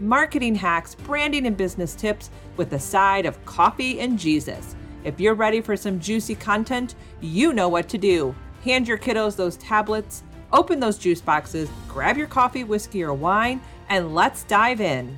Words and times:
marketing 0.00 0.54
hacks, 0.54 0.94
branding 0.94 1.46
and 1.46 1.56
business 1.56 1.94
tips 1.94 2.30
with 2.56 2.72
a 2.72 2.78
side 2.78 3.26
of 3.26 3.44
coffee 3.44 4.00
and 4.00 4.18
Jesus. 4.18 4.74
If 5.04 5.20
you're 5.20 5.34
ready 5.34 5.60
for 5.60 5.76
some 5.76 6.00
juicy 6.00 6.34
content, 6.34 6.94
you 7.20 7.52
know 7.52 7.68
what 7.68 7.88
to 7.90 7.98
do. 7.98 8.34
Hand 8.64 8.88
your 8.88 8.98
kiddos 8.98 9.36
those 9.36 9.56
tablets, 9.56 10.22
open 10.52 10.80
those 10.80 10.98
juice 10.98 11.20
boxes, 11.20 11.70
grab 11.88 12.16
your 12.16 12.26
coffee, 12.26 12.64
whiskey, 12.64 13.02
or 13.02 13.14
wine, 13.14 13.60
and 13.88 14.14
let's 14.14 14.44
dive 14.44 14.80
in. 14.80 15.16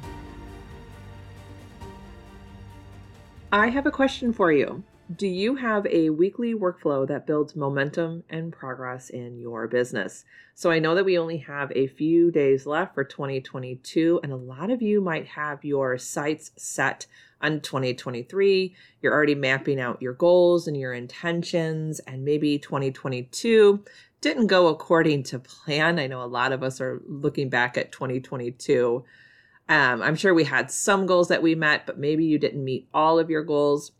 I 3.50 3.68
have 3.68 3.86
a 3.86 3.90
question 3.90 4.32
for 4.32 4.52
you. 4.52 4.82
Do 5.10 5.26
you 5.26 5.56
have 5.56 5.84
a 5.86 6.10
weekly 6.10 6.54
workflow 6.54 7.06
that 7.08 7.26
builds 7.26 7.56
momentum 7.56 8.22
and 8.30 8.52
progress 8.52 9.10
in 9.10 9.36
your 9.36 9.66
business? 9.66 10.24
So 10.54 10.70
I 10.70 10.78
know 10.78 10.94
that 10.94 11.04
we 11.04 11.18
only 11.18 11.38
have 11.38 11.72
a 11.74 11.88
few 11.88 12.30
days 12.30 12.66
left 12.66 12.94
for 12.94 13.04
2022, 13.04 14.20
and 14.22 14.32
a 14.32 14.36
lot 14.36 14.70
of 14.70 14.80
you 14.80 15.00
might 15.00 15.26
have 15.26 15.64
your 15.64 15.98
sights 15.98 16.52
set 16.56 17.06
on 17.42 17.60
2023. 17.60 18.76
You're 19.02 19.12
already 19.12 19.34
mapping 19.34 19.80
out 19.80 20.00
your 20.00 20.14
goals 20.14 20.68
and 20.68 20.76
your 20.76 20.94
intentions, 20.94 21.98
and 22.00 22.24
maybe 22.24 22.58
2022 22.58 23.84
didn't 24.20 24.46
go 24.46 24.68
according 24.68 25.24
to 25.24 25.40
plan. 25.40 25.98
I 25.98 26.06
know 26.06 26.22
a 26.22 26.26
lot 26.26 26.52
of 26.52 26.62
us 26.62 26.80
are 26.80 27.02
looking 27.06 27.50
back 27.50 27.76
at 27.76 27.92
2022. 27.92 29.04
Um, 29.68 30.00
I'm 30.00 30.16
sure 30.16 30.32
we 30.32 30.44
had 30.44 30.70
some 30.70 31.06
goals 31.06 31.28
that 31.28 31.42
we 31.42 31.54
met, 31.56 31.86
but 31.86 31.98
maybe 31.98 32.24
you 32.24 32.38
didn't 32.38 32.64
meet 32.64 32.88
all 32.94 33.18
of 33.18 33.28
your 33.28 33.42
goals. 33.42 33.92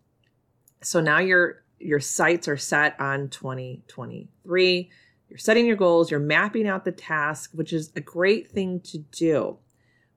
So 0.82 1.00
now 1.00 1.18
your 1.18 1.62
your 1.78 2.00
sights 2.00 2.46
are 2.48 2.56
set 2.56 2.98
on 3.00 3.28
2023. 3.28 4.90
You're 5.28 5.38
setting 5.38 5.66
your 5.66 5.76
goals, 5.76 6.10
you're 6.10 6.20
mapping 6.20 6.68
out 6.68 6.84
the 6.84 6.92
task, 6.92 7.50
which 7.54 7.72
is 7.72 7.90
a 7.96 8.00
great 8.00 8.50
thing 8.50 8.80
to 8.80 8.98
do. 8.98 9.58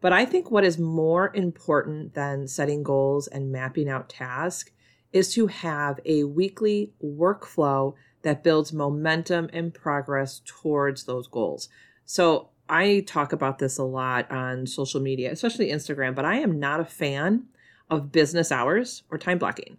But 0.01 0.13
I 0.13 0.25
think 0.25 0.51
what 0.51 0.63
is 0.63 0.77
more 0.77 1.31
important 1.33 2.13
than 2.13 2.47
setting 2.47 2.83
goals 2.83 3.27
and 3.27 3.51
mapping 3.51 3.89
out 3.89 4.09
tasks 4.09 4.71
is 5.11 5.33
to 5.33 5.47
have 5.47 5.99
a 6.05 6.25
weekly 6.25 6.93
workflow 7.03 7.95
that 8.21 8.43
builds 8.43 8.73
momentum 8.73 9.49
and 9.53 9.73
progress 9.73 10.41
towards 10.45 11.05
those 11.05 11.27
goals. 11.27 11.69
So 12.05 12.49
I 12.67 13.03
talk 13.07 13.31
about 13.31 13.59
this 13.59 13.77
a 13.77 13.83
lot 13.83 14.29
on 14.29 14.67
social 14.67 14.99
media, 14.99 15.31
especially 15.31 15.69
Instagram, 15.69 16.13
but 16.13 16.25
I 16.25 16.35
am 16.35 16.59
not 16.59 16.79
a 16.79 16.85
fan 16.85 17.45
of 17.89 18.11
business 18.11 18.51
hours 18.51 19.03
or 19.09 19.17
time 19.17 19.37
blocking. 19.37 19.77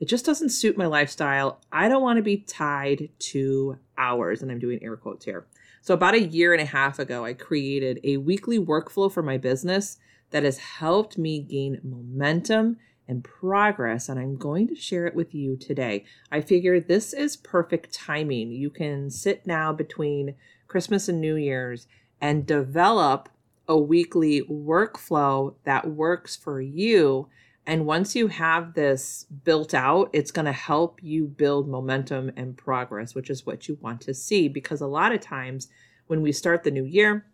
It 0.00 0.06
just 0.06 0.24
doesn't 0.24 0.50
suit 0.50 0.76
my 0.76 0.86
lifestyle. 0.86 1.60
I 1.72 1.88
don't 1.88 2.02
want 2.02 2.18
to 2.18 2.22
be 2.22 2.38
tied 2.38 3.10
to 3.18 3.78
hours, 3.96 4.42
and 4.42 4.50
I'm 4.50 4.58
doing 4.58 4.82
air 4.82 4.96
quotes 4.96 5.24
here. 5.24 5.46
So, 5.82 5.94
about 5.94 6.14
a 6.14 6.22
year 6.22 6.52
and 6.52 6.62
a 6.62 6.66
half 6.66 6.98
ago, 6.98 7.24
I 7.24 7.34
created 7.34 8.00
a 8.04 8.18
weekly 8.18 8.58
workflow 8.58 9.10
for 9.10 9.22
my 9.22 9.38
business 9.38 9.98
that 10.30 10.42
has 10.42 10.58
helped 10.58 11.18
me 11.18 11.40
gain 11.40 11.80
momentum 11.82 12.76
and 13.08 13.24
progress, 13.24 14.08
and 14.08 14.20
I'm 14.20 14.36
going 14.36 14.68
to 14.68 14.74
share 14.74 15.06
it 15.06 15.14
with 15.14 15.34
you 15.34 15.56
today. 15.56 16.04
I 16.30 16.42
figure 16.42 16.78
this 16.78 17.12
is 17.12 17.36
perfect 17.36 17.92
timing. 17.92 18.52
You 18.52 18.70
can 18.70 19.10
sit 19.10 19.46
now 19.46 19.72
between 19.72 20.34
Christmas 20.68 21.08
and 21.08 21.20
New 21.20 21.36
Year's 21.36 21.86
and 22.20 22.46
develop 22.46 23.30
a 23.66 23.78
weekly 23.78 24.42
workflow 24.42 25.54
that 25.64 25.90
works 25.90 26.36
for 26.36 26.60
you. 26.60 27.28
And 27.68 27.86
once 27.86 28.16
you 28.16 28.28
have 28.28 28.74
this 28.74 29.26
built 29.44 29.74
out, 29.74 30.10
it's 30.12 30.32
going 30.32 30.46
to 30.46 30.52
help 30.52 31.00
you 31.02 31.26
build 31.26 31.68
momentum 31.68 32.32
and 32.34 32.56
progress, 32.56 33.14
which 33.14 33.30
is 33.30 33.46
what 33.46 33.68
you 33.68 33.78
want 33.80 34.00
to 34.00 34.14
see. 34.14 34.48
Because 34.48 34.80
a 34.80 34.86
lot 34.86 35.12
of 35.12 35.20
times 35.20 35.68
when 36.06 36.22
we 36.22 36.32
start 36.32 36.64
the 36.64 36.70
new 36.70 36.84
year, 36.84 37.26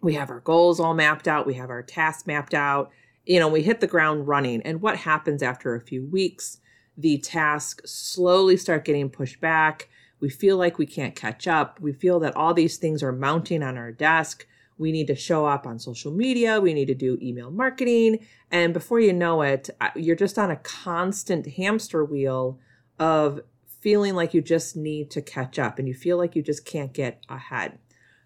we 0.00 0.14
have 0.14 0.30
our 0.30 0.40
goals 0.40 0.80
all 0.80 0.94
mapped 0.94 1.28
out, 1.28 1.46
we 1.46 1.54
have 1.54 1.70
our 1.70 1.82
tasks 1.82 2.26
mapped 2.26 2.54
out, 2.54 2.90
you 3.26 3.38
know, 3.38 3.48
we 3.48 3.62
hit 3.62 3.80
the 3.80 3.86
ground 3.86 4.26
running. 4.26 4.62
And 4.62 4.80
what 4.80 4.96
happens 4.96 5.42
after 5.42 5.74
a 5.74 5.80
few 5.80 6.06
weeks? 6.06 6.58
The 6.96 7.18
tasks 7.18 7.92
slowly 7.92 8.56
start 8.56 8.84
getting 8.84 9.10
pushed 9.10 9.40
back 9.40 9.88
we 10.20 10.28
feel 10.28 10.56
like 10.56 10.78
we 10.78 10.86
can't 10.86 11.14
catch 11.14 11.46
up. 11.46 11.80
We 11.80 11.92
feel 11.92 12.18
that 12.20 12.36
all 12.36 12.54
these 12.54 12.76
things 12.76 13.02
are 13.02 13.12
mounting 13.12 13.62
on 13.62 13.78
our 13.78 13.92
desk. 13.92 14.46
We 14.78 14.92
need 14.92 15.08
to 15.08 15.14
show 15.14 15.44
up 15.44 15.66
on 15.66 15.78
social 15.78 16.12
media. 16.12 16.60
We 16.60 16.72
need 16.72 16.86
to 16.86 16.94
do 16.94 17.18
email 17.20 17.50
marketing. 17.50 18.20
And 18.50 18.72
before 18.72 19.00
you 19.00 19.12
know 19.12 19.42
it, 19.42 19.68
you're 19.94 20.16
just 20.16 20.38
on 20.38 20.50
a 20.50 20.56
constant 20.56 21.46
hamster 21.46 22.04
wheel 22.04 22.58
of 22.98 23.40
feeling 23.80 24.14
like 24.14 24.34
you 24.34 24.40
just 24.40 24.76
need 24.76 25.10
to 25.10 25.22
catch 25.22 25.58
up 25.58 25.78
and 25.78 25.86
you 25.86 25.94
feel 25.94 26.16
like 26.16 26.34
you 26.34 26.42
just 26.42 26.64
can't 26.64 26.92
get 26.92 27.22
ahead. 27.28 27.78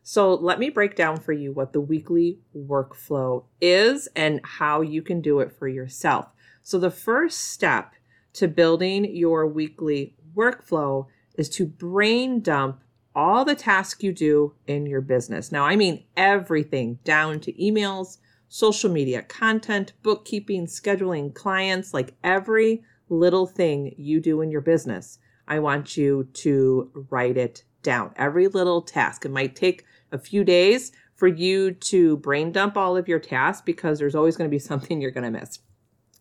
So, 0.04 0.34
let 0.34 0.58
me 0.58 0.68
break 0.68 0.96
down 0.96 1.20
for 1.20 1.32
you 1.32 1.52
what 1.52 1.72
the 1.72 1.80
weekly 1.80 2.40
workflow 2.56 3.44
is 3.60 4.08
and 4.16 4.40
how 4.42 4.80
you 4.80 5.00
can 5.00 5.20
do 5.20 5.38
it 5.38 5.52
for 5.52 5.68
yourself. 5.68 6.26
So, 6.62 6.78
the 6.78 6.90
first 6.90 7.52
step 7.52 7.92
to 8.32 8.48
building 8.48 9.04
your 9.14 9.46
weekly 9.46 10.16
workflow 10.34 11.06
is 11.36 11.48
to 11.50 11.66
brain 11.66 12.40
dump 12.40 12.82
all 13.14 13.44
the 13.44 13.54
tasks 13.54 14.02
you 14.02 14.12
do 14.12 14.54
in 14.66 14.86
your 14.86 15.00
business. 15.00 15.52
Now, 15.52 15.64
I 15.64 15.76
mean 15.76 16.04
everything 16.16 16.98
down 17.04 17.40
to 17.40 17.52
emails, 17.52 18.18
social 18.48 18.90
media 18.90 19.22
content, 19.22 19.92
bookkeeping, 20.02 20.66
scheduling 20.66 21.34
clients, 21.34 21.92
like 21.92 22.14
every 22.24 22.82
little 23.08 23.46
thing 23.46 23.94
you 23.96 24.20
do 24.20 24.40
in 24.40 24.50
your 24.50 24.60
business. 24.60 25.18
I 25.46 25.58
want 25.58 25.96
you 25.96 26.28
to 26.34 26.90
write 27.10 27.36
it 27.36 27.64
down. 27.82 28.12
Every 28.16 28.48
little 28.48 28.82
task. 28.82 29.24
It 29.24 29.30
might 29.30 29.56
take 29.56 29.84
a 30.10 30.18
few 30.18 30.44
days 30.44 30.92
for 31.14 31.28
you 31.28 31.72
to 31.72 32.16
brain 32.18 32.52
dump 32.52 32.76
all 32.76 32.96
of 32.96 33.08
your 33.08 33.18
tasks 33.18 33.62
because 33.64 33.98
there's 33.98 34.14
always 34.14 34.36
going 34.36 34.48
to 34.48 34.54
be 34.54 34.58
something 34.70 35.00
you're 35.00 35.10
going 35.10 35.30
to 35.30 35.38
miss. 35.38 35.58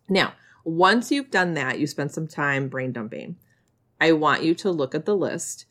Now, 0.10 0.34
once 0.64 1.12
you've 1.12 1.32
done 1.32 1.54
that, 1.56 1.80
you 1.80 1.88
spend 1.88 2.12
some 2.12 2.28
time 2.28 2.68
brain 2.68 2.92
dumping. 2.92 3.38
I 4.00 4.12
want 4.12 4.44
you 4.44 4.54
to 4.56 4.72
look 4.72 4.94
at 4.94 5.06
the 5.06 5.16
list 5.16 5.66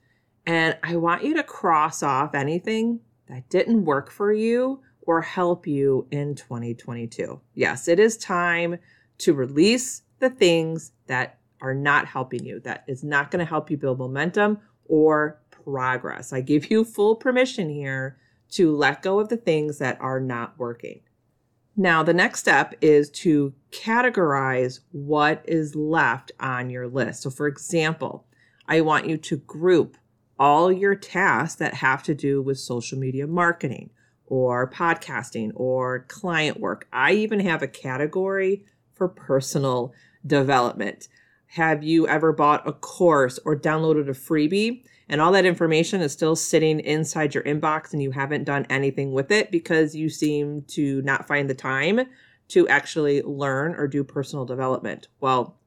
and 0.46 0.76
I 0.82 0.96
want 0.96 1.24
you 1.24 1.34
to 1.34 1.42
cross 1.42 2.02
off 2.02 2.34
anything 2.34 3.00
that 3.28 3.48
didn't 3.48 3.84
work 3.84 4.10
for 4.10 4.32
you 4.32 4.80
or 5.02 5.22
help 5.22 5.66
you 5.66 6.06
in 6.10 6.34
2022. 6.34 7.40
Yes, 7.54 7.88
it 7.88 7.98
is 7.98 8.16
time 8.16 8.78
to 9.18 9.34
release 9.34 10.02
the 10.18 10.30
things 10.30 10.92
that 11.06 11.38
are 11.60 11.74
not 11.74 12.06
helping 12.06 12.44
you, 12.44 12.60
that 12.60 12.84
is 12.86 13.04
not 13.04 13.30
going 13.30 13.44
to 13.44 13.48
help 13.48 13.70
you 13.70 13.76
build 13.76 13.98
momentum 13.98 14.58
or 14.86 15.40
progress. 15.50 16.32
I 16.32 16.40
give 16.40 16.70
you 16.70 16.84
full 16.84 17.16
permission 17.16 17.68
here 17.68 18.18
to 18.52 18.74
let 18.74 19.02
go 19.02 19.20
of 19.20 19.28
the 19.28 19.36
things 19.36 19.78
that 19.78 20.00
are 20.00 20.20
not 20.20 20.58
working. 20.58 21.00
Now, 21.76 22.02
the 22.02 22.14
next 22.14 22.40
step 22.40 22.74
is 22.80 23.10
to 23.10 23.54
categorize 23.70 24.80
what 24.92 25.42
is 25.46 25.74
left 25.74 26.32
on 26.40 26.68
your 26.68 26.88
list. 26.88 27.22
So, 27.22 27.30
for 27.30 27.46
example, 27.46 28.26
I 28.68 28.80
want 28.80 29.08
you 29.08 29.16
to 29.16 29.36
group 29.36 29.96
all 30.40 30.72
your 30.72 30.94
tasks 30.94 31.56
that 31.56 31.74
have 31.74 32.02
to 32.02 32.14
do 32.14 32.40
with 32.40 32.58
social 32.58 32.98
media 32.98 33.26
marketing 33.26 33.90
or 34.24 34.70
podcasting 34.70 35.52
or 35.54 36.06
client 36.08 36.58
work. 36.58 36.88
I 36.92 37.12
even 37.12 37.40
have 37.40 37.62
a 37.62 37.69
category 37.69 38.64
for 38.94 39.06
personal 39.06 39.92
development. 40.26 41.08
Have 41.48 41.84
you 41.84 42.08
ever 42.08 42.32
bought 42.32 42.66
a 42.66 42.72
course 42.72 43.38
or 43.44 43.54
downloaded 43.54 44.08
a 44.08 44.12
freebie 44.12 44.82
and 45.10 45.20
all 45.20 45.32
that 45.32 45.44
information 45.44 46.00
is 46.00 46.12
still 46.12 46.37
sitting 46.37 46.81
inside 46.81 47.34
your 47.34 47.44
inbox 47.44 47.93
and 47.93 48.00
you 48.00 48.12
haven't 48.12 48.44
done 48.44 48.66
anything 48.70 49.12
with 49.12 49.31
it 49.31 49.50
because 49.50 49.94
you 49.94 50.08
seem 50.08 50.62
to 50.69 51.02
not 51.02 51.26
find 51.28 51.50
the 51.50 51.54
time 51.54 52.06
to 52.48 52.66
actually 52.69 53.20
learn 53.22 53.75
or 53.75 53.86
do 53.86 54.04
personal 54.04 54.46
development. 54.46 55.08
Well, 55.20 55.58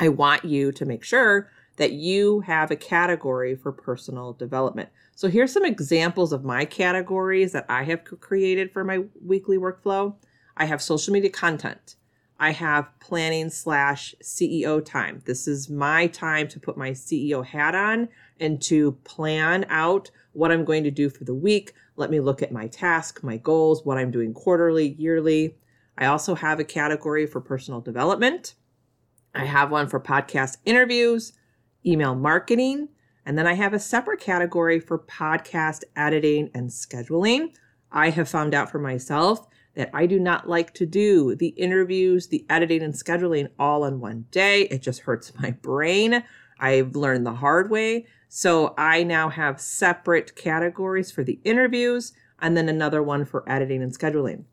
I 0.00 0.08
want 0.08 0.44
you 0.44 0.72
to 0.72 0.84
make 0.84 1.04
sure 1.04 1.50
that 1.76 1.92
you 1.92 2.40
have 2.40 2.70
a 2.70 2.76
category 2.76 3.54
for 3.54 3.72
personal 3.72 4.32
development. 4.32 4.88
So 5.14 5.28
here's 5.28 5.52
some 5.52 5.64
examples 5.64 6.32
of 6.32 6.44
my 6.44 6.64
categories 6.64 7.52
that 7.52 7.66
I 7.68 7.84
have 7.84 8.04
created 8.04 8.72
for 8.72 8.84
my 8.84 9.04
weekly 9.24 9.58
workflow. 9.58 10.14
I 10.56 10.64
have 10.66 10.82
social 10.82 11.12
media 11.12 11.30
content. 11.30 11.96
I 12.38 12.50
have 12.50 12.88
planning 13.00 13.48
slash 13.48 14.14
CEO 14.22 14.84
time. 14.84 15.22
This 15.24 15.48
is 15.48 15.70
my 15.70 16.06
time 16.06 16.48
to 16.48 16.60
put 16.60 16.76
my 16.76 16.90
CEO 16.90 17.44
hat 17.44 17.74
on 17.74 18.08
and 18.38 18.60
to 18.62 18.92
plan 19.04 19.64
out 19.68 20.10
what 20.32 20.52
I'm 20.52 20.64
going 20.64 20.84
to 20.84 20.90
do 20.90 21.08
for 21.08 21.24
the 21.24 21.34
week. 21.34 21.72
Let 21.96 22.10
me 22.10 22.20
look 22.20 22.42
at 22.42 22.52
my 22.52 22.66
task, 22.66 23.22
my 23.22 23.38
goals, 23.38 23.86
what 23.86 23.96
I'm 23.96 24.10
doing 24.10 24.34
quarterly, 24.34 24.94
yearly. 24.98 25.56
I 25.96 26.06
also 26.06 26.34
have 26.34 26.60
a 26.60 26.64
category 26.64 27.26
for 27.26 27.40
personal 27.40 27.80
development. 27.80 28.54
I 29.34 29.46
have 29.46 29.70
one 29.70 29.88
for 29.88 29.98
podcast 29.98 30.58
interviews, 30.66 31.32
email 31.86 32.14
marketing, 32.14 32.88
and 33.24 33.38
then 33.38 33.46
I 33.46 33.54
have 33.54 33.74
a 33.74 33.78
separate 33.78 34.20
category 34.20 34.80
for 34.80 34.98
podcast 34.98 35.84
editing 35.96 36.50
and 36.54 36.70
scheduling. 36.70 37.54
I 37.90 38.10
have 38.10 38.28
found 38.28 38.54
out 38.54 38.70
for 38.70 38.78
myself 38.78 39.46
that 39.74 39.90
I 39.92 40.06
do 40.06 40.18
not 40.18 40.48
like 40.48 40.74
to 40.74 40.86
do 40.86 41.34
the 41.34 41.48
interviews, 41.48 42.28
the 42.28 42.46
editing, 42.48 42.82
and 42.82 42.94
scheduling 42.94 43.50
all 43.58 43.84
in 43.84 44.00
one 44.00 44.26
day. 44.30 44.62
It 44.62 44.82
just 44.82 45.00
hurts 45.00 45.32
my 45.40 45.50
brain. 45.50 46.24
I've 46.58 46.96
learned 46.96 47.26
the 47.26 47.34
hard 47.34 47.70
way. 47.70 48.06
So 48.28 48.74
I 48.76 49.02
now 49.02 49.28
have 49.28 49.60
separate 49.60 50.34
categories 50.34 51.10
for 51.10 51.22
the 51.22 51.38
interviews 51.44 52.12
and 52.40 52.56
then 52.56 52.68
another 52.68 53.02
one 53.02 53.24
for 53.24 53.48
editing 53.48 53.82
and 53.82 53.96
scheduling. 53.96 54.44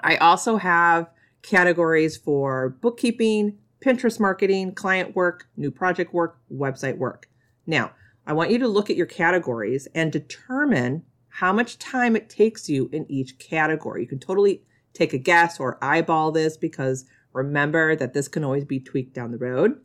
I 0.00 0.16
also 0.16 0.56
have 0.56 1.10
categories 1.42 2.16
for 2.16 2.70
bookkeeping, 2.80 3.58
Pinterest 3.84 4.18
marketing, 4.18 4.74
client 4.74 5.14
work, 5.14 5.46
new 5.58 5.70
project 5.70 6.14
work, 6.14 6.38
website 6.50 6.96
work. 6.96 7.28
Now, 7.66 7.92
I 8.26 8.32
want 8.32 8.50
you 8.50 8.58
to 8.60 8.68
look 8.68 8.88
at 8.88 8.96
your 8.96 9.04
categories 9.04 9.86
and 9.94 10.10
determine 10.10 11.04
how 11.28 11.52
much 11.52 11.78
time 11.78 12.16
it 12.16 12.30
takes 12.30 12.66
you 12.66 12.88
in 12.92 13.04
each 13.10 13.38
category. 13.38 14.00
You 14.00 14.08
can 14.08 14.20
totally 14.20 14.62
take 14.94 15.12
a 15.12 15.18
guess 15.18 15.60
or 15.60 15.76
eyeball 15.82 16.32
this 16.32 16.56
because 16.56 17.04
remember 17.34 17.94
that 17.94 18.14
this 18.14 18.26
can 18.26 18.42
always 18.42 18.64
be 18.64 18.80
tweaked 18.80 19.12
down 19.12 19.32
the 19.32 19.38
road. 19.38 19.78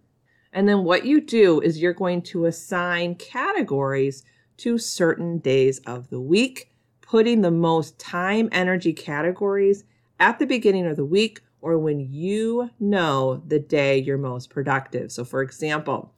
And 0.54 0.70
then 0.70 0.86
what 0.86 1.06
you 1.06 1.20
do 1.20 1.60
is 1.60 1.80
you're 1.80 1.94
going 1.94 2.22
to 2.24 2.46
assign 2.46 3.16
categories 3.16 4.24
to 4.58 4.78
certain 4.78 5.40
days 5.40 5.80
of 5.80 6.10
the 6.10 6.22
week, 6.22 6.72
putting 7.02 7.42
the 7.42 7.52
most 7.52 8.00
time 8.00 8.48
energy 8.54 8.94
categories 8.94 9.84
at 10.22 10.40
the 10.40 10.46
beginning 10.46 10.86
of 10.86 10.96
the 10.96 11.06
week 11.06 11.42
or 11.62 11.78
when 11.78 12.00
you 12.00 12.70
know 12.80 13.44
the 13.48 13.60
day 13.60 13.98
you're 13.98 14.18
most 14.18 14.50
productive. 14.50 15.12
So, 15.12 15.24
for 15.24 15.42
example, 15.42 16.14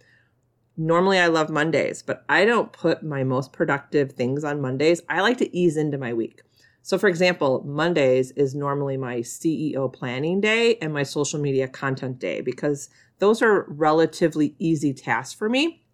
Normally, 0.77 1.19
I 1.19 1.27
love 1.27 1.49
Mondays, 1.49 2.01
but 2.01 2.23
I 2.29 2.45
don't 2.45 2.71
put 2.71 3.03
my 3.03 3.23
most 3.23 3.51
productive 3.51 4.13
things 4.13 4.43
on 4.43 4.61
Mondays. 4.61 5.01
I 5.09 5.21
like 5.21 5.37
to 5.39 5.55
ease 5.55 5.77
into 5.77 5.97
my 5.97 6.13
week. 6.13 6.41
So, 6.81 6.97
for 6.97 7.07
example, 7.07 7.63
Mondays 7.65 8.31
is 8.31 8.55
normally 8.55 8.97
my 8.97 9.17
CEO 9.17 9.91
planning 9.91 10.41
day 10.41 10.77
and 10.81 10.93
my 10.93 11.03
social 11.03 11.39
media 11.39 11.67
content 11.67 12.19
day 12.19 12.41
because 12.41 12.89
those 13.19 13.41
are 13.41 13.65
relatively 13.67 14.55
easy 14.57 14.93
tasks 14.93 15.33
for 15.33 15.49
me. 15.49 15.85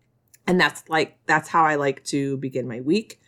And 0.46 0.62
that's 0.62 0.88
like, 0.88 1.18
that's 1.26 1.50
how 1.50 1.66
I 1.66 1.76
like 1.76 2.06
to 2.06 2.38
begin 2.38 2.68
my 2.68 2.80
week. 2.80 3.20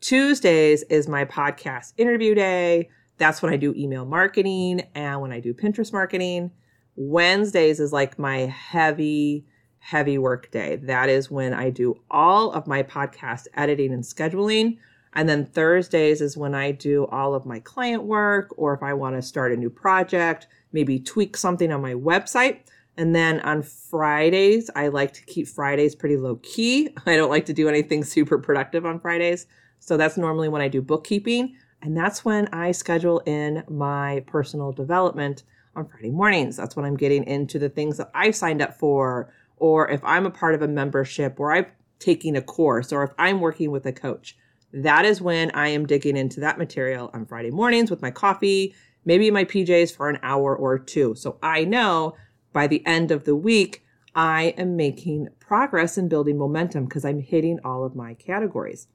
Tuesdays 0.00 0.84
is 0.84 1.08
my 1.08 1.24
podcast 1.24 1.94
interview 1.96 2.36
day. 2.36 2.90
That's 3.18 3.42
when 3.42 3.52
I 3.52 3.56
do 3.56 3.74
email 3.76 4.04
marketing 4.04 4.88
and 4.94 5.20
when 5.20 5.32
I 5.32 5.40
do 5.40 5.52
Pinterest 5.52 5.92
marketing. 5.92 6.52
Wednesdays 6.96 7.78
is 7.78 7.92
like 7.92 8.18
my 8.18 8.38
heavy, 8.46 9.46
heavy 9.78 10.18
work 10.18 10.50
day. 10.50 10.76
That 10.76 11.08
is 11.08 11.30
when 11.30 11.52
I 11.52 11.70
do 11.70 12.00
all 12.10 12.52
of 12.52 12.66
my 12.66 12.82
podcast 12.82 13.46
editing 13.54 13.92
and 13.92 14.02
scheduling. 14.02 14.78
And 15.14 15.28
then 15.28 15.46
Thursdays 15.46 16.20
is 16.20 16.36
when 16.36 16.54
I 16.54 16.72
do 16.72 17.06
all 17.06 17.34
of 17.34 17.46
my 17.46 17.60
client 17.60 18.04
work, 18.04 18.54
or 18.56 18.74
if 18.74 18.82
I 18.82 18.94
want 18.94 19.16
to 19.16 19.22
start 19.22 19.52
a 19.52 19.56
new 19.56 19.70
project, 19.70 20.46
maybe 20.72 21.00
tweak 21.00 21.36
something 21.36 21.72
on 21.72 21.82
my 21.82 21.94
website. 21.94 22.60
And 22.96 23.14
then 23.14 23.40
on 23.40 23.62
Fridays, 23.62 24.70
I 24.74 24.88
like 24.88 25.12
to 25.14 25.24
keep 25.24 25.46
Fridays 25.48 25.94
pretty 25.94 26.16
low 26.16 26.36
key. 26.36 26.90
I 27.06 27.16
don't 27.16 27.30
like 27.30 27.46
to 27.46 27.52
do 27.52 27.68
anything 27.68 28.04
super 28.04 28.38
productive 28.38 28.84
on 28.84 29.00
Fridays. 29.00 29.46
So 29.80 29.96
that's 29.96 30.16
normally 30.16 30.48
when 30.48 30.62
I 30.62 30.68
do 30.68 30.82
bookkeeping. 30.82 31.56
And 31.82 31.96
that's 31.96 32.24
when 32.24 32.48
I 32.48 32.72
schedule 32.72 33.20
in 33.20 33.64
my 33.68 34.24
personal 34.26 34.72
development 34.72 35.44
on 35.76 35.86
Friday 35.86 36.10
mornings. 36.10 36.56
That's 36.56 36.74
when 36.74 36.84
I'm 36.84 36.96
getting 36.96 37.24
into 37.24 37.58
the 37.58 37.68
things 37.68 37.98
that 37.98 38.10
I've 38.14 38.34
signed 38.34 38.60
up 38.60 38.74
for 38.74 39.32
or 39.56 39.88
if 39.90 40.02
I'm 40.04 40.26
a 40.26 40.30
part 40.30 40.54
of 40.54 40.62
a 40.62 40.68
membership 40.68 41.38
or 41.38 41.52
I'm 41.52 41.66
taking 41.98 42.36
a 42.36 42.42
course 42.42 42.92
or 42.92 43.04
if 43.04 43.10
I'm 43.18 43.40
working 43.40 43.70
with 43.70 43.86
a 43.86 43.92
coach. 43.92 44.36
That 44.72 45.04
is 45.04 45.20
when 45.20 45.50
I 45.52 45.68
am 45.68 45.86
digging 45.86 46.16
into 46.16 46.40
that 46.40 46.58
material 46.58 47.10
on 47.14 47.26
Friday 47.26 47.50
mornings 47.50 47.90
with 47.90 48.02
my 48.02 48.10
coffee, 48.10 48.74
maybe 49.04 49.30
my 49.30 49.44
PJs 49.44 49.96
for 49.96 50.08
an 50.08 50.18
hour 50.22 50.54
or 50.54 50.78
two. 50.78 51.14
So 51.14 51.38
I 51.42 51.64
know 51.64 52.16
by 52.52 52.66
the 52.66 52.84
end 52.86 53.10
of 53.10 53.24
the 53.24 53.36
week, 53.36 53.84
I 54.14 54.54
am 54.58 54.76
making 54.76 55.28
progress 55.38 55.96
and 55.96 56.10
building 56.10 56.38
momentum 56.38 56.84
because 56.84 57.04
I'm 57.04 57.20
hitting 57.20 57.60
all 57.64 57.84
of 57.84 57.94
my 57.94 58.14
categories. 58.14 58.88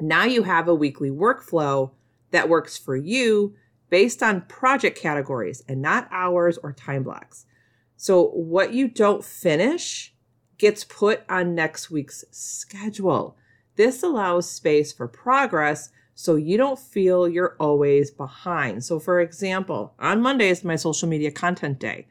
Now 0.00 0.24
you 0.24 0.44
have 0.44 0.68
a 0.68 0.74
weekly 0.74 1.10
workflow 1.10 1.90
that 2.30 2.48
works 2.48 2.76
for 2.76 2.96
you 2.96 3.54
based 3.90 4.22
on 4.22 4.42
project 4.42 4.98
categories 4.98 5.62
and 5.68 5.80
not 5.80 6.08
hours 6.10 6.58
or 6.58 6.72
time 6.72 7.02
blocks. 7.02 7.46
So 7.96 8.28
what 8.28 8.72
you 8.72 8.88
don't 8.88 9.24
finish 9.24 10.14
gets 10.58 10.84
put 10.84 11.22
on 11.28 11.54
next 11.54 11.90
week's 11.90 12.24
schedule. 12.30 13.36
This 13.76 14.02
allows 14.02 14.50
space 14.50 14.92
for 14.92 15.08
progress 15.08 15.90
so 16.14 16.34
you 16.34 16.56
don't 16.56 16.78
feel 16.78 17.28
you're 17.28 17.56
always 17.60 18.10
behind. 18.10 18.82
So, 18.84 18.98
for 18.98 19.20
example, 19.20 19.94
on 20.00 20.20
Monday 20.20 20.48
is 20.48 20.64
my 20.64 20.74
social 20.74 21.08
media 21.08 21.30
content 21.30 21.78
day. 21.78 22.08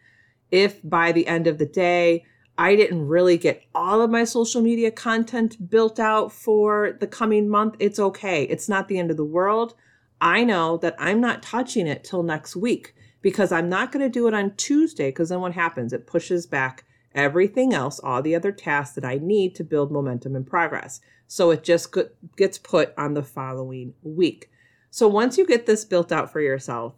If 0.50 0.80
by 0.82 1.12
the 1.12 1.28
end 1.28 1.46
of 1.46 1.58
the 1.58 1.66
day, 1.66 2.24
I 2.58 2.76
didn't 2.76 3.08
really 3.08 3.38
get 3.38 3.64
all 3.76 4.02
of 4.02 4.10
my 4.10 4.24
social 4.24 4.62
media 4.62 4.92
content 4.92 5.70
built 5.70 6.00
out 6.00 6.32
for 6.32 6.98
the 7.00 7.06
coming 7.06 7.50
month, 7.50 7.76
it's 7.80 8.00
okay. 8.00 8.44
It's 8.44 8.70
not 8.70 8.88
the 8.88 8.98
end 8.98 9.12
of 9.12 9.18
the 9.18 9.26
world. 9.26 9.76
I 10.20 10.44
know 10.44 10.78
that 10.78 10.96
I'm 10.98 11.22
not 11.22 11.44
touching 11.44 11.88
it 11.88 12.04
till 12.04 12.24
next 12.24 12.56
week 12.56 12.96
because 13.22 13.52
I'm 13.52 13.70
not 13.70 13.92
going 13.92 14.04
to 14.04 14.10
do 14.10 14.28
it 14.28 14.34
on 14.34 14.56
Tuesday 14.56 15.10
because 15.10 15.30
then 15.30 15.42
what 15.42 15.54
happens? 15.54 15.94
It 15.94 16.08
pushes 16.08 16.46
back 16.46 16.86
everything 17.14 17.74
else, 17.74 18.00
all 18.00 18.22
the 18.22 18.36
other 18.36 18.52
tasks 18.52 18.96
that 18.96 19.06
I 19.06 19.20
need 19.22 19.56
to 19.56 19.64
build 19.64 19.92
momentum 19.92 20.36
and 20.36 20.46
progress. 20.46 21.02
So 21.28 21.52
it 21.52 21.64
just 21.64 21.96
gets 22.36 22.58
put 22.58 22.94
on 22.98 23.14
the 23.14 23.24
following 23.24 23.94
week. 24.02 24.50
So 24.90 25.08
once 25.08 25.38
you 25.38 25.46
get 25.46 25.66
this 25.66 25.84
built 25.84 26.12
out 26.12 26.32
for 26.32 26.42
yourself, 26.42 26.94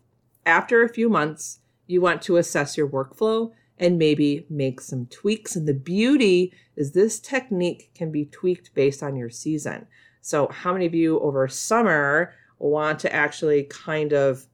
after 0.46 0.84
a 0.84 0.94
few 0.94 1.10
months, 1.10 1.60
you 1.88 2.02
want 2.02 2.22
to 2.24 2.38
assess 2.38 2.78
your 2.78 2.88
workflow 2.88 3.52
and 3.78 3.98
maybe 3.98 4.46
make 4.50 4.82
some 4.82 5.08
tweaks. 5.08 5.56
And 5.56 5.68
the 5.68 5.74
beauty 5.74 6.54
is 6.76 6.92
this 6.92 7.20
technique 7.20 7.90
can 7.96 8.12
be 8.12 8.26
tweaked 8.26 8.74
based 8.74 9.02
on 9.02 9.16
your 9.16 9.30
season. 9.30 9.88
So, 10.22 10.48
how 10.50 10.74
many 10.74 10.86
of 10.86 10.94
you 10.94 11.20
over 11.22 11.48
summer 11.48 12.34
want 12.60 13.00
to 13.00 13.14
actually 13.14 13.64
kind 13.64 14.14
of 14.14 14.46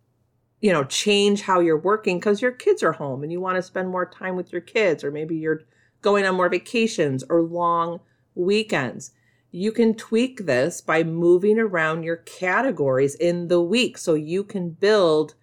you 0.65 0.71
know, 0.71 0.83
change 0.85 1.41
how 1.41 1.59
you're 1.59 1.77
working 1.77 2.17
because 2.17 2.41
your 2.41 2.51
kids 2.51 2.81
are 2.81 2.93
home 2.93 3.21
and 3.21 3.31
you 3.31 3.39
want 3.39 3.55
to 3.55 3.61
spend 3.61 3.87
more 3.87 4.09
time 4.09 4.35
with 4.35 4.51
your 4.51 4.61
kids, 4.61 5.03
or 5.03 5.11
maybe 5.11 5.35
you're 5.35 5.61
going 6.01 6.25
on 6.25 6.33
more 6.33 6.49
vacations 6.49 7.23
or 7.29 7.43
long 7.43 7.99
weekends. 8.33 9.11
You 9.51 9.71
can 9.71 9.93
tweak 9.93 10.45
this 10.45 10.81
by 10.81 11.03
moving 11.03 11.59
around 11.59 12.01
your 12.01 12.15
categories 12.17 13.13
in 13.13 13.47
the 13.47 13.61
week 13.61 13.97
so 13.97 14.15
you 14.15 14.43
can 14.43 14.71
build 14.71 15.35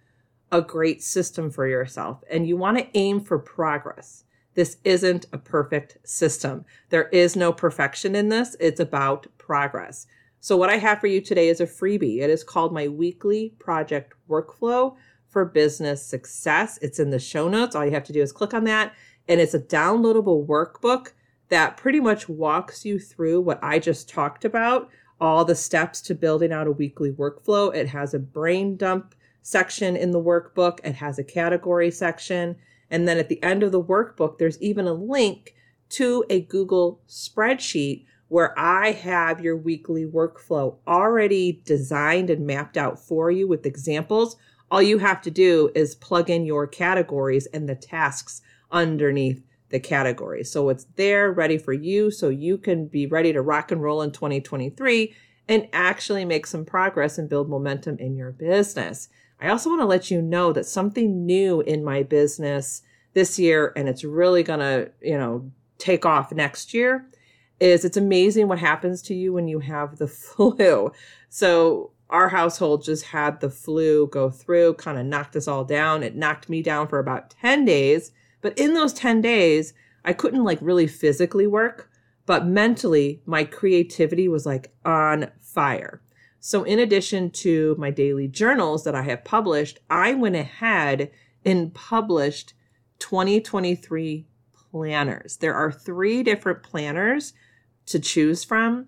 a 0.51 0.61
great 0.61 1.01
system 1.01 1.49
for 1.49 1.67
yourself. 1.67 2.21
And 2.29 2.45
you 2.45 2.57
want 2.57 2.77
to 2.79 2.97
aim 2.97 3.21
for 3.21 3.39
progress. 3.39 4.25
This 4.55 4.75
isn't 4.83 5.25
a 5.31 5.37
perfect 5.37 5.97
system. 6.03 6.65
There 6.89 7.07
is 7.09 7.35
no 7.35 7.53
perfection 7.53 8.13
in 8.13 8.29
this. 8.29 8.57
It's 8.59 8.79
about 8.79 9.27
progress. 9.37 10.05
So, 10.43 10.57
what 10.57 10.69
I 10.69 10.75
have 10.75 10.99
for 10.99 11.07
you 11.07 11.21
today 11.21 11.47
is 11.47 11.61
a 11.61 11.65
freebie. 11.65 12.19
It 12.19 12.29
is 12.29 12.43
called 12.43 12.73
my 12.73 12.89
weekly 12.89 13.53
project 13.59 14.13
workflow 14.29 14.97
for 15.29 15.45
business 15.45 16.05
success. 16.05 16.77
It's 16.81 16.99
in 16.99 17.11
the 17.11 17.17
show 17.17 17.47
notes. 17.47 17.77
All 17.77 17.85
you 17.85 17.91
have 17.91 18.03
to 18.03 18.11
do 18.11 18.21
is 18.21 18.33
click 18.33 18.53
on 18.53 18.65
that. 18.65 18.93
And 19.29 19.39
it's 19.39 19.53
a 19.53 19.59
downloadable 19.59 20.45
workbook 20.45 21.13
that 21.47 21.77
pretty 21.77 22.01
much 22.01 22.27
walks 22.27 22.83
you 22.83 22.99
through 22.99 23.39
what 23.39 23.57
I 23.63 23.79
just 23.79 24.09
talked 24.09 24.43
about 24.43 24.89
all 25.21 25.45
the 25.45 25.55
steps 25.55 26.01
to 26.01 26.13
building 26.13 26.51
out 26.51 26.67
a 26.67 26.71
weekly 26.73 27.13
workflow. 27.13 27.73
It 27.73 27.87
has 27.87 28.13
a 28.13 28.19
brain 28.19 28.75
dump 28.75 29.15
section 29.43 29.95
in 29.95 30.11
the 30.11 30.21
workbook, 30.21 30.79
it 30.83 30.95
has 30.95 31.17
a 31.17 31.23
category 31.23 31.89
section. 31.89 32.57
And 32.89 33.07
then 33.07 33.17
at 33.17 33.29
the 33.29 33.41
end 33.41 33.63
of 33.63 33.71
the 33.71 33.81
workbook, 33.81 34.39
there's 34.39 34.61
even 34.61 34.87
a 34.87 34.93
link 34.93 35.55
to 35.91 36.25
a 36.29 36.41
Google 36.41 36.99
spreadsheet 37.07 38.03
where 38.33 38.57
I 38.57 38.91
have 38.91 39.41
your 39.41 39.55
weekly 39.55 40.05
workflow 40.05 40.77
already 40.87 41.61
designed 41.65 42.29
and 42.29 42.47
mapped 42.47 42.77
out 42.77 42.99
for 42.99 43.29
you 43.29 43.47
with 43.47 43.65
examples 43.65 44.37
all 44.73 44.81
you 44.81 44.97
have 44.97 45.21
to 45.21 45.29
do 45.29 45.69
is 45.75 45.93
plug 45.93 46.31
in 46.31 46.47
your 46.47 46.65
categories 46.65 47.45
and 47.53 47.69
the 47.69 47.75
tasks 47.75 48.41
underneath 48.71 49.45
the 49.69 49.79
categories. 49.79 50.49
So 50.49 50.69
it's 50.69 50.87
there 50.95 51.31
ready 51.31 51.59
for 51.59 51.73
you 51.73 52.09
so 52.09 52.29
you 52.29 52.57
can 52.57 52.87
be 52.87 53.05
ready 53.05 53.31
to 53.33 53.41
rock 53.43 53.71
and 53.71 53.83
roll 53.83 54.01
in 54.01 54.09
2023 54.09 55.13
and 55.47 55.67
actually 55.73 56.25
make 56.25 56.47
some 56.47 56.65
progress 56.65 57.19
and 57.19 57.29
build 57.29 57.49
momentum 57.49 57.99
in 57.99 58.15
your 58.15 58.31
business. 58.31 59.09
I 59.39 59.49
also 59.49 59.69
want 59.69 59.81
to 59.81 59.85
let 59.85 60.09
you 60.09 60.23
know 60.23 60.51
that 60.53 60.65
something 60.65 61.23
new 61.23 61.61
in 61.61 61.83
my 61.83 62.01
business 62.01 62.81
this 63.13 63.37
year 63.37 63.73
and 63.75 63.87
it's 63.87 64.03
really 64.03 64.41
going 64.41 64.59
to, 64.59 64.89
you 65.03 65.19
know, 65.19 65.51
take 65.77 66.03
off 66.03 66.31
next 66.31 66.73
year 66.73 67.05
is 67.59 67.85
it's 67.85 67.97
amazing 67.97 68.47
what 68.47 68.59
happens 68.59 69.01
to 69.03 69.13
you 69.13 69.33
when 69.33 69.47
you 69.47 69.59
have 69.59 69.97
the 69.97 70.07
flu. 70.07 70.91
So 71.29 71.91
our 72.09 72.29
household 72.29 72.83
just 72.83 73.05
had 73.05 73.39
the 73.39 73.49
flu 73.49 74.07
go 74.07 74.29
through, 74.29 74.75
kind 74.75 74.99
of 74.99 75.05
knocked 75.05 75.35
us 75.35 75.47
all 75.47 75.65
down. 75.65 76.03
It 76.03 76.15
knocked 76.15 76.47
me 76.47 76.61
down 76.61 76.87
for 76.87 76.99
about 76.99 77.31
10 77.41 77.65
days, 77.65 78.11
But 78.41 78.57
in 78.57 78.73
those 78.73 78.93
10 78.93 79.21
days, 79.21 79.73
I 80.05 80.13
couldn't 80.13 80.43
like 80.43 80.59
really 80.61 80.85
physically 80.85 81.47
work, 81.47 81.89
but 82.25 82.45
mentally, 82.45 83.21
my 83.25 83.45
creativity 83.45 84.27
was 84.27 84.45
like 84.45 84.73
on 84.85 85.31
fire. 85.39 86.01
So, 86.39 86.63
in 86.63 86.77
addition 86.77 87.31
to 87.31 87.73
my 87.79 87.89
daily 87.89 88.27
journals 88.27 88.83
that 88.83 88.95
I 88.95 89.03
have 89.03 89.23
published, 89.23 89.79
I 89.89 90.13
went 90.13 90.35
ahead 90.35 91.09
and 91.45 91.73
published 91.73 92.53
2023 92.99 94.27
planners. 94.73 95.37
There 95.37 95.53
are 95.53 95.71
three 95.71 96.23
different 96.23 96.63
planners 96.63 97.33
to 97.85 97.99
choose 97.99 98.43
from. 98.43 98.87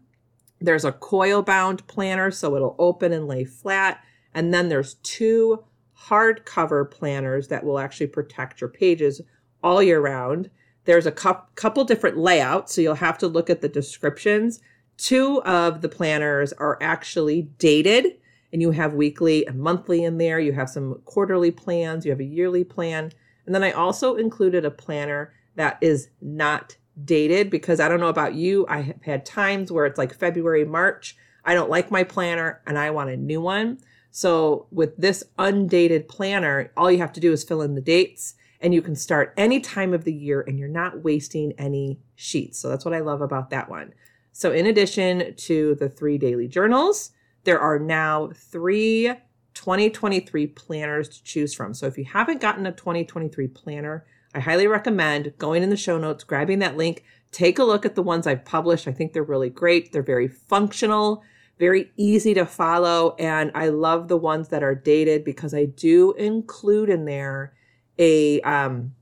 There's 0.60 0.84
a 0.84 0.92
coil 0.92 1.44
bound 1.44 1.86
planner, 1.86 2.32
so 2.32 2.56
it'll 2.56 2.76
open 2.80 3.14
and 3.14 3.28
lay 3.28 3.46
flat. 3.46 4.04
And 4.34 4.52
then 4.52 4.70
there's 4.70 4.96
two 4.96 5.64
hardcover 6.08 6.90
planners 6.90 7.50
that 7.50 7.64
will 7.64 7.78
actually 7.78 8.08
protect 8.08 8.62
your 8.62 8.70
pages 8.70 9.22
all 9.64 9.84
year 9.84 10.02
round. 10.02 10.50
There's 10.86 11.06
a 11.06 11.12
couple 11.12 11.84
different 11.84 12.18
layouts, 12.18 12.74
so 12.74 12.82
you'll 12.82 12.96
have 12.96 13.20
to 13.20 13.28
look 13.28 13.52
at 13.52 13.62
the 13.62 13.70
descriptions. 13.70 14.62
Two 14.98 15.44
of 15.44 15.82
the 15.82 15.90
planners 15.90 16.52
are 16.54 16.80
actually 16.82 17.44
dated, 17.60 18.18
and 18.52 18.62
you 18.62 18.72
have 18.72 18.96
weekly 18.96 19.46
and 19.46 19.60
monthly 19.60 20.04
in 20.04 20.18
there. 20.18 20.40
You 20.40 20.54
have 20.54 20.70
some 20.70 21.02
quarterly 21.06 21.52
plans, 21.52 22.06
you 22.06 22.12
have 22.12 22.20
a 22.20 22.26
yearly 22.26 22.64
plan. 22.64 23.12
And 23.46 23.54
then 23.54 23.64
I 23.64 23.72
also 23.72 24.16
included 24.16 24.66
a 24.66 24.72
planner 24.72 25.32
that 25.56 25.78
is 25.82 26.10
not 26.22 26.76
dated 27.04 27.50
because 27.50 27.80
I 27.80 27.88
don't 27.88 28.00
know 28.00 28.08
about 28.08 28.36
you. 28.36 28.66
I 28.68 28.82
have 28.82 29.02
had 29.04 29.26
times 29.26 29.72
where 29.72 29.86
it's 29.86 29.98
like 29.98 30.14
February, 30.14 30.66
March. 30.66 31.18
I 31.44 31.54
don't 31.54 31.70
like 31.70 31.92
my 31.92 32.04
planner 32.04 32.62
and 32.66 32.78
I 32.78 32.92
want 32.92 33.10
a 33.10 33.18
new 33.18 33.42
one. 33.42 33.80
So 34.12 34.68
with 34.72 34.96
this 34.98 35.24
undated 35.38 36.08
planner, 36.08 36.72
all 36.78 36.90
you 36.90 37.00
have 37.00 37.14
to 37.14 37.20
do 37.20 37.34
is 37.34 37.44
fill 37.44 37.62
in 37.62 37.76
the 37.76 37.82
dates 37.82 38.36
and 38.62 38.74
you 38.74 38.82
can 38.82 38.96
start 38.96 39.34
any 39.36 39.60
time 39.60 39.94
of 39.94 40.06
the 40.06 40.14
year 40.14 40.42
and 40.42 40.58
you're 40.58 40.68
not 40.68 41.04
wasting 41.04 41.54
any 41.58 42.00
sheets. 42.16 42.58
So 42.58 42.70
that's 42.70 42.86
what 42.86 42.94
I 42.94 43.00
love 43.00 43.22
about 43.22 43.50
that 43.50 43.70
one. 43.70 43.94
So 44.32 44.52
in 44.52 44.66
addition 44.66 45.36
to 45.36 45.76
the 45.76 45.90
three 45.90 46.18
daily 46.18 46.48
journals, 46.48 47.12
there 47.44 47.60
are 47.60 47.78
now 47.78 48.32
three 48.34 49.14
2023 49.54 50.48
planners 50.48 51.10
to 51.10 51.24
choose 51.24 51.54
from. 51.54 51.74
So 51.74 51.86
if 51.88 51.98
you 51.98 52.06
haven't 52.06 52.42
gotten 52.42 52.66
a 52.66 52.72
2023 52.72 53.48
planner, 53.50 54.06
I 54.36 54.42
highly 54.42 54.68
recommend 54.68 55.34
going 55.38 55.64
in 55.64 55.70
the 55.70 55.78
show 55.78 55.98
notes, 55.98 56.26
grabbing 56.26 56.60
that 56.60 56.76
link, 56.76 57.06
take 57.32 57.58
a 57.58 57.64
look 57.64 57.86
at 57.86 57.96
the 57.96 58.04
ones 58.04 58.28
I've 58.28 58.44
published. 58.44 58.86
I 58.86 58.92
think 58.92 59.14
they're 59.14 59.24
really 59.24 59.50
great. 59.50 59.94
They're 59.94 60.04
very 60.04 60.28
functional, 60.28 61.24
very 61.58 61.90
easy 61.96 62.34
to 62.34 62.46
follow. 62.46 63.16
And 63.18 63.50
I 63.56 63.70
love 63.70 64.10
the 64.10 64.18
ones 64.18 64.50
that 64.50 64.62
are 64.62 64.76
dated 64.76 65.24
because 65.24 65.54
I 65.54 65.66
do 65.66 66.12
include 66.14 66.90
in 66.90 67.06
there 67.06 67.54
a, 67.98 68.42
um, 68.42 68.94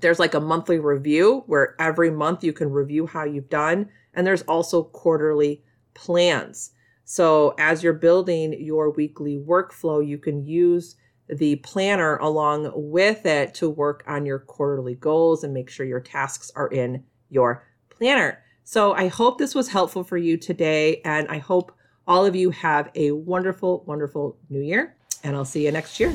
there's 0.00 0.18
like 0.18 0.34
a 0.34 0.40
monthly 0.40 0.80
review 0.80 1.44
where 1.46 1.76
every 1.78 2.10
month 2.10 2.42
you 2.42 2.52
can 2.52 2.72
review 2.72 3.06
how 3.06 3.24
you've 3.24 3.48
done. 3.48 3.88
And 4.12 4.26
there's 4.26 4.42
also 4.42 4.82
quarterly 4.82 5.62
plans. 5.94 6.72
So 7.04 7.54
as 7.60 7.84
you're 7.84 7.92
building 7.92 8.54
your 8.60 8.90
weekly 8.90 9.38
workflow, 9.38 10.04
you 10.04 10.18
can 10.18 10.44
use 10.44 10.96
the 11.28 11.56
planner 11.56 12.16
along 12.16 12.72
with 12.74 13.26
it 13.26 13.54
to 13.54 13.68
work 13.68 14.04
on 14.06 14.24
your 14.24 14.38
quarterly 14.38 14.94
goals 14.94 15.44
and 15.44 15.52
make 15.52 15.70
sure 15.70 15.86
your 15.86 16.00
tasks 16.00 16.50
are 16.54 16.68
in 16.68 17.04
your 17.30 17.64
planner. 17.90 18.42
So 18.64 18.92
I 18.92 19.08
hope 19.08 19.38
this 19.38 19.54
was 19.54 19.68
helpful 19.68 20.04
for 20.04 20.16
you 20.16 20.36
today. 20.36 21.00
And 21.04 21.28
I 21.28 21.38
hope 21.38 21.72
all 22.06 22.26
of 22.26 22.36
you 22.36 22.50
have 22.50 22.90
a 22.94 23.12
wonderful, 23.12 23.84
wonderful 23.86 24.38
new 24.50 24.60
year. 24.60 24.96
And 25.24 25.36
I'll 25.36 25.44
see 25.44 25.64
you 25.64 25.72
next 25.72 25.98
year. 26.00 26.14